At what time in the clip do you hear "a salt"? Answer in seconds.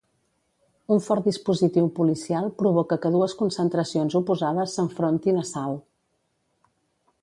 5.45-5.89